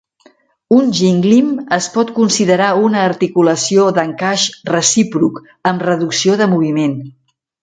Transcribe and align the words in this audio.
Un 0.75 0.85
gínglim 0.99 1.51
es 1.77 1.89
pot 1.97 2.13
considerar 2.15 2.69
una 2.87 3.03
articulació 3.09 3.85
d'encaix 3.99 4.47
recíproc, 4.71 5.39
amb 5.75 5.87
reducció 5.91 6.41
de 6.43 6.49
moviment. 6.57 6.99